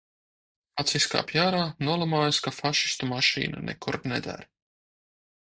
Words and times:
Pats 0.79 0.95
izkāpj 0.99 1.37
ārā, 1.41 1.59
nolamājas, 1.89 2.39
ka 2.47 2.55
fašistu 2.61 3.11
mašīna 3.13 3.63
nekur 3.69 4.01
neder. 4.15 4.45